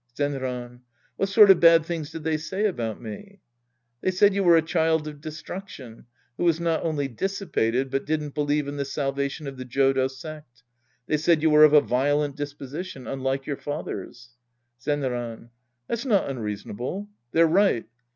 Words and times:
Zenran. 0.17 0.81
What 1.15 1.29
sort 1.29 1.51
of 1.51 1.59
bad 1.59 1.85
things 1.85 2.09
did 2.09 2.23
they 2.23 2.35
say 2.37 2.65
about 2.65 2.99
me? 2.99 3.11
Yuien. 3.11 3.37
They 4.01 4.09
said 4.09 4.33
you 4.33 4.43
were 4.43 4.57
a 4.57 4.63
child 4.63 5.07
of 5.07 5.21
destruction 5.21 6.07
who 6.37 6.43
was 6.43 6.59
not 6.59 6.83
only 6.83 7.07
dissipated 7.07 7.91
but 7.91 8.07
didn't 8.07 8.33
believe 8.33 8.67
in 8.67 8.77
the 8.77 8.83
salvation 8.83 9.45
of 9.45 9.57
the 9.57 9.63
Jodo 9.63 10.07
sect. 10.09 10.63
They 11.05 11.17
said 11.17 11.43
you 11.43 11.51
were 11.51 11.63
of 11.65 11.73
a 11.73 11.81
violent 11.81 12.35
disposition, 12.35 13.05
unlike 13.05 13.45
your 13.45 13.57
father's. 13.57 14.29
Zenran. 14.81 15.51
That's 15.87 16.03
not 16.03 16.27
unreasonable. 16.27 17.07
They're 17.31 17.45
right. 17.45 17.85